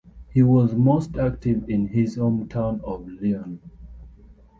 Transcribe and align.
He 0.31 0.41
was 0.41 0.73
most 0.73 1.15
active 1.15 1.69
in 1.69 1.89
his 1.89 2.17
hometown 2.17 2.83
of 2.83 3.07
Lyon. 3.07 3.59